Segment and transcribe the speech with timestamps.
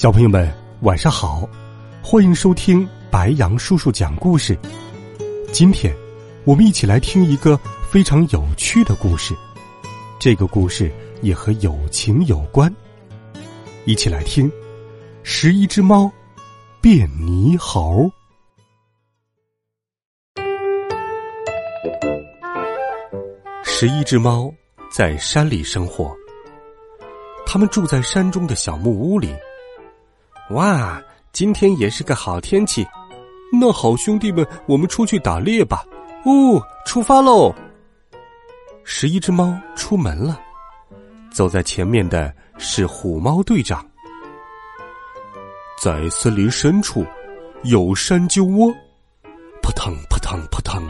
[0.00, 0.48] 小朋友们，
[0.82, 1.42] 晚上好！
[2.00, 4.56] 欢迎收听白杨叔叔讲故事。
[5.52, 5.92] 今天，
[6.44, 7.58] 我们一起来听一个
[7.90, 9.34] 非常有趣的故事。
[10.20, 10.88] 这个故事
[11.20, 12.72] 也和友情有关。
[13.86, 14.48] 一起来听：
[15.24, 16.08] 十一只猫
[16.80, 18.08] 变泥猴。
[23.64, 24.48] 十一只猫
[24.92, 26.16] 在山里生活，
[27.44, 29.34] 它们住在山中的小木屋里。
[30.50, 32.86] 哇，今天也是个好天气，
[33.52, 35.84] 那好兄弟们，我们出去打猎吧！
[36.24, 37.54] 哦，出发喽！
[38.82, 40.40] 十一只猫出门了，
[41.30, 43.86] 走在前面的是虎猫队长。
[45.82, 47.04] 在森林深处
[47.64, 48.72] 有山鸠窝，
[49.62, 50.82] 扑腾扑腾扑腾，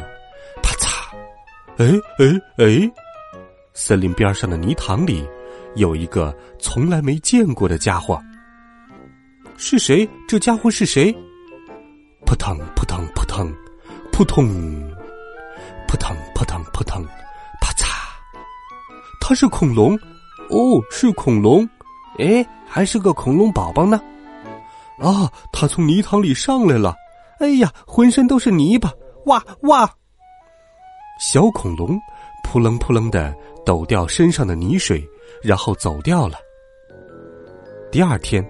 [0.62, 1.16] 啪嚓！
[1.78, 1.86] 哎
[2.18, 2.90] 哎哎！
[3.74, 5.28] 森林边上的泥塘里
[5.74, 8.22] 有一个从来没见过的家伙。
[9.60, 10.08] 是谁？
[10.28, 11.12] 这家伙是谁？
[12.24, 13.52] 扑腾扑腾扑腾，
[14.12, 14.46] 扑通，
[15.88, 17.04] 扑腾扑腾扑腾，
[17.60, 17.84] 啪嚓！
[19.20, 19.96] 它是恐龙，
[20.48, 21.68] 哦，是恐龙，
[22.20, 24.00] 哎，还是个恐龙宝宝呢。
[25.00, 26.94] 啊，他从泥塘里上来了，
[27.40, 28.92] 哎呀，浑身都是泥巴，
[29.26, 29.92] 哇哇！
[31.20, 32.00] 小恐龙
[32.44, 33.34] 扑棱扑棱的
[33.66, 35.04] 抖掉身上的泥水，
[35.42, 36.38] 然后走掉了。
[37.90, 38.48] 第二天。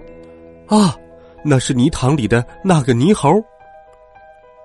[0.69, 0.95] 啊，
[1.43, 3.43] 那是泥塘里的那个泥猴。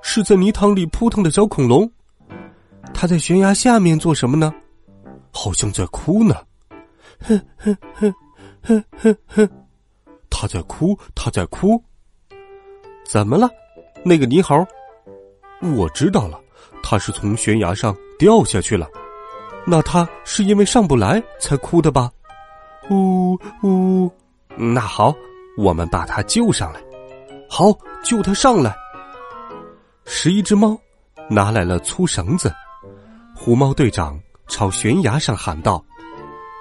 [0.02, 1.90] 是在泥塘里扑腾的小恐龙，
[2.92, 4.52] 它在悬崖下面做什么呢？
[5.32, 6.36] 好像在哭呢。
[7.20, 8.14] 哼哼哼
[8.62, 9.48] 哼哼哼，
[10.28, 11.82] 他在哭，他在哭。
[13.06, 13.48] 怎么了？
[14.04, 14.54] 那个泥猴？
[15.74, 16.38] 我知道了，
[16.82, 18.86] 他是从悬崖上掉下去了。
[19.66, 22.12] 那他是因为上不来才哭的吧？
[22.90, 24.10] 呜呜，
[24.54, 25.14] 那好。
[25.56, 26.80] 我们把它救上来，
[27.48, 27.66] 好，
[28.02, 28.74] 救它上来。
[30.04, 30.78] 十一只猫
[31.30, 32.52] 拿来了粗绳子，
[33.34, 35.82] 虎猫队长朝悬崖上喊道：“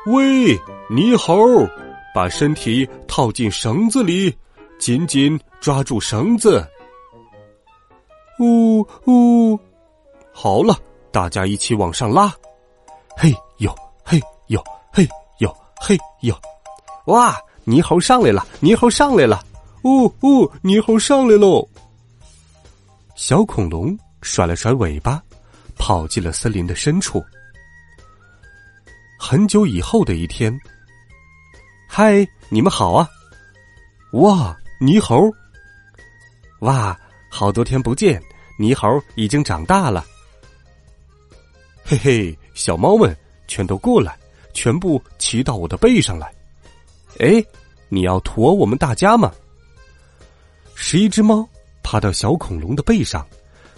[0.07, 0.59] 喂，
[0.89, 1.67] 泥猴，
[2.13, 4.37] 把身体套进绳子里，
[4.79, 6.65] 紧紧抓住绳子。”
[8.39, 9.59] 呜呜，
[10.31, 10.75] 好了，
[11.11, 12.33] 大家一起往上拉。
[13.17, 15.07] 嘿呦，嘿呦，嘿
[15.39, 16.35] 呦，嘿呦，
[17.05, 17.37] 哇！
[17.65, 19.43] 泥猴上来了，泥猴上来了，
[19.83, 21.67] 呜呜，泥猴上来喽！
[23.15, 25.21] 小恐龙甩了甩尾巴，
[25.77, 27.23] 跑进了森林的深处。
[29.17, 30.53] 很久以后的一天，
[31.87, 33.09] 嗨，你们好啊！
[34.13, 35.31] 哇，泥猴！
[36.59, 36.99] 哇，
[37.29, 38.21] 好多天不见，
[38.59, 40.05] 泥猴已经长大了。
[41.85, 43.15] 嘿嘿，小猫们
[43.47, 44.17] 全都过来，
[44.53, 46.33] 全部骑到我的背上来。
[47.19, 47.43] 哎，
[47.89, 49.31] 你要驮我们大家吗？
[50.75, 51.47] 十一只猫
[51.83, 53.25] 爬到小恐龙的背上，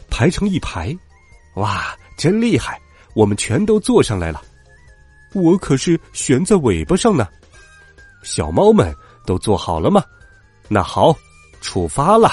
[0.10, 0.96] 排成一排。
[1.56, 2.80] 哇，真厉害！
[3.14, 4.42] 我们全都坐上来了。
[5.34, 7.28] 我可是悬在尾巴上呢。
[8.24, 8.94] 小猫们
[9.26, 10.04] 都坐好了吗？
[10.68, 11.16] 那好，
[11.62, 12.32] 出发了。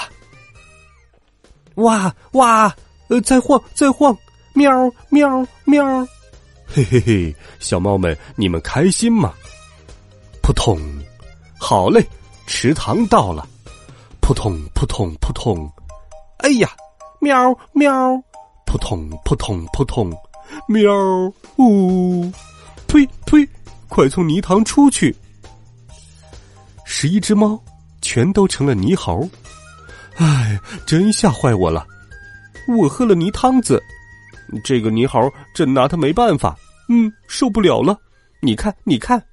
[1.75, 2.75] 哇哇，
[3.09, 4.17] 呃，再晃再晃，
[4.53, 4.71] 喵
[5.09, 5.85] 喵喵，
[6.65, 9.33] 嘿嘿嘿，小猫们，你们开心吗？
[10.43, 10.77] 扑通，
[11.57, 12.05] 好嘞！
[12.45, 13.47] 池塘到了，
[14.19, 15.71] 扑通扑通扑通，
[16.39, 16.69] 哎呀，
[17.21, 18.21] 喵喵，
[18.65, 20.11] 扑通扑通扑通，
[20.67, 20.93] 喵
[21.55, 22.29] 呜，
[22.87, 23.47] 呸呸，
[23.87, 25.15] 快从泥塘出去！
[26.83, 27.57] 十一只猫
[28.01, 29.27] 全都成了泥猴，
[30.17, 31.87] 哎，真吓坏我了！
[32.67, 33.81] 我喝了泥汤子，
[34.61, 36.53] 这个泥猴真拿他没办法，
[36.89, 37.97] 嗯，受不了了！
[38.41, 39.23] 你看，你看。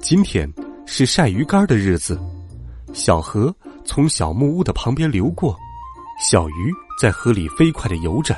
[0.00, 0.52] 今天
[0.86, 2.20] 是晒鱼干的日子，
[2.92, 3.54] 小河
[3.84, 5.56] 从小木屋的旁边流过，
[6.20, 8.36] 小鱼在河里飞快的游着。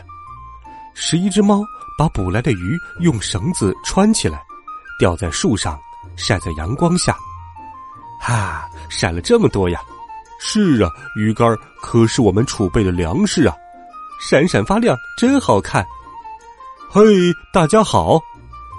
[0.95, 1.63] 十一只猫
[1.99, 4.43] 把捕来的鱼用绳子穿起来，
[4.99, 5.79] 吊在树上
[6.17, 7.17] 晒在阳光下。
[8.21, 9.81] 哈，晒了这么多呀！
[10.39, 13.55] 是啊，鱼干可是我们储备的粮食啊，
[14.21, 15.87] 闪闪发亮，真好看。
[16.91, 17.03] 嘿，
[17.53, 18.21] 大家好，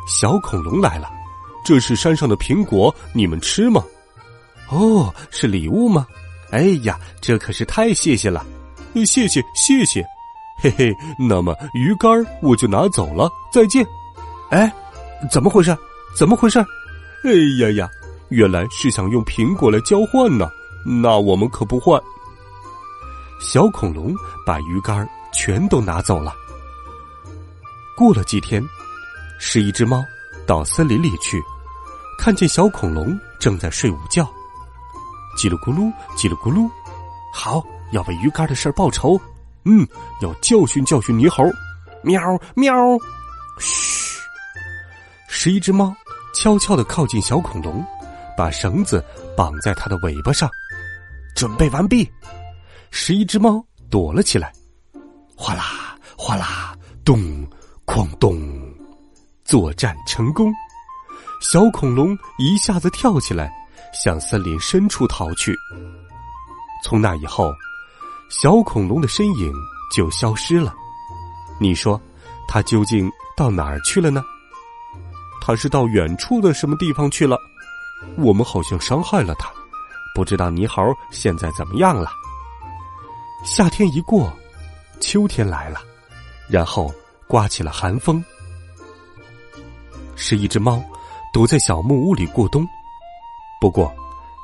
[0.08, 1.10] 小恐龙来了。
[1.64, 3.84] 这是山上的苹果，你们吃吗？
[4.70, 6.06] 哦，是礼物吗？
[6.52, 8.46] 哎呀，这可是太谢谢了！
[8.94, 10.06] 谢谢谢谢，
[10.60, 10.96] 嘿嘿。
[11.18, 12.10] 那么鱼竿
[12.42, 13.86] 我就拿走了，再见。
[14.52, 14.72] 哎，
[15.32, 15.76] 怎么回事？
[16.16, 16.60] 怎么回事？
[17.24, 17.90] 哎呀呀，
[18.30, 20.48] 原来是想用苹果来交换呢。
[20.86, 22.00] 那我们可不换。
[23.40, 24.14] 小恐龙
[24.46, 26.34] 把鱼竿全都拿走了。
[27.98, 28.64] 过了几天，
[29.40, 30.04] 是一只猫
[30.46, 31.42] 到森林里去，
[32.18, 34.24] 看见小恐龙正在睡午觉，
[35.38, 36.70] 叽里咕噜，叽里咕噜，
[37.34, 39.20] 好，要为鱼竿的事报仇。
[39.66, 39.88] 嗯，
[40.22, 41.44] 要教训教训泥猴。
[42.04, 42.22] 喵
[42.56, 42.74] 喵，
[43.60, 44.20] 嘘。
[45.28, 45.96] 十一只猫
[46.36, 47.86] 悄悄的靠近小恐龙，
[48.38, 49.04] 把绳子
[49.38, 50.50] 绑在它的尾巴上。
[51.36, 52.12] 准备完毕，
[52.92, 54.52] 十一只猫躲了起来。
[55.36, 56.76] 哗啦哗啦，
[57.06, 57.48] 咚。
[57.86, 58.73] 哐咚！
[59.44, 60.54] 作战成功，
[61.42, 63.52] 小恐龙一下子跳起来，
[63.94, 65.54] 向森林深处逃去。
[66.84, 67.54] 从那以后，
[68.30, 69.54] 小恐龙的身影
[69.94, 70.74] 就消失了。
[71.60, 72.02] 你说，
[72.48, 74.24] 它究竟到哪儿去了呢？
[75.42, 77.38] 它是到远处的什么地方去了？
[78.18, 79.52] 我们好像伤害了它，
[80.16, 80.82] 不知道泥猴
[81.12, 82.10] 现在怎么样了。
[83.44, 84.32] 夏天一过，
[85.00, 85.82] 秋天来了，
[86.50, 86.94] 然后。
[87.26, 88.24] 刮起了寒风，
[90.26, 90.82] 是一只猫
[91.34, 92.66] 躲在小木屋里过冬。
[93.60, 93.94] 不过，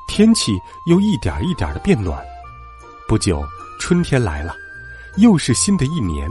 [0.06, 0.52] 天气
[0.84, 2.22] 又一点一点的变暖。
[3.08, 3.42] 不久，
[3.80, 4.54] 春天来了，
[5.16, 6.28] 又是新的一年。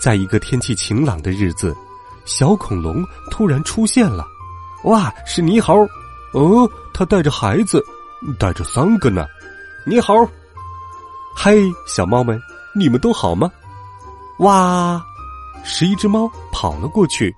[0.00, 1.76] 在一个天气晴朗的日子，
[2.24, 4.24] 小恐龙突然出现了。
[4.84, 5.84] 哇，是泥猴！
[6.32, 7.84] 哦，他带着孩子，
[8.38, 9.26] 带着三个呢。
[9.84, 10.14] 泥猴，
[11.34, 12.40] 嘿，小猫们，
[12.72, 13.50] 你们都好吗？
[14.38, 15.04] 哇！
[15.64, 17.34] 十一只猫跑了过去，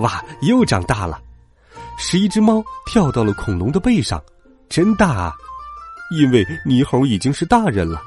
[0.00, 1.20] 哇，又长大了。
[1.98, 4.22] 十一只猫跳到了恐龙的背上，
[4.68, 5.34] 真大啊！
[6.18, 8.02] 因为猕猴已经是大人了。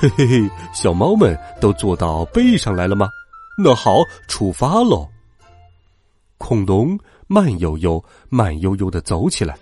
[0.00, 3.08] 嘿嘿嘿，小猫们都坐到背上来了吗？
[3.62, 3.98] 那好，
[4.28, 5.08] 出发喽！
[6.38, 9.56] 恐龙慢悠悠、慢悠悠的走起来，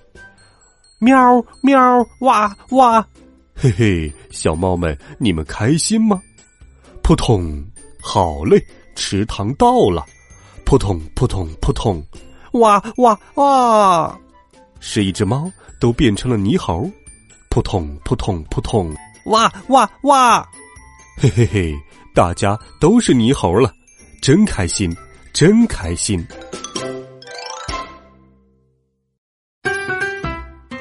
[0.99, 1.81] 喵喵，
[2.21, 3.07] 哇哇，
[3.55, 6.21] 嘿嘿，小猫们，你们开心吗？
[7.03, 7.65] 扑通，
[8.01, 8.65] 好嘞。
[8.97, 10.07] 池塘到了，
[10.65, 12.03] 扑通扑通扑通，
[12.53, 14.19] 哇哇哇！
[14.81, 16.91] 是一只猫都变成了泥猴，
[17.51, 18.95] 扑通扑通扑通，
[19.27, 20.49] 哇哇哇！
[21.17, 21.75] 嘿嘿嘿，
[22.15, 23.73] 大家都是泥猴了，
[24.21, 24.95] 真开心，
[25.33, 26.27] 真开心！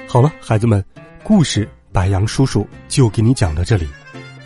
[0.08, 0.84] 好了，孩子们，
[1.24, 3.88] 故事白杨叔叔就给你讲到这里。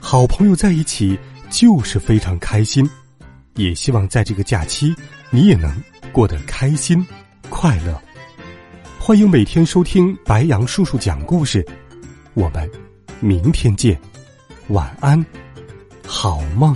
[0.01, 1.17] 好朋友在一起
[1.49, 2.89] 就是非常开心。
[3.55, 4.95] 也希望在这个假期，
[5.29, 5.69] 你也能
[6.13, 7.05] 过得开心、
[7.49, 8.01] 快乐。
[8.97, 11.65] 欢迎每天收听白杨叔叔讲故事，
[12.33, 12.69] 我们
[13.19, 13.99] 明天见，
[14.69, 15.23] 晚安，
[16.05, 16.75] 好梦。